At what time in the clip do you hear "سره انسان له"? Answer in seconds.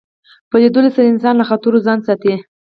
0.95-1.45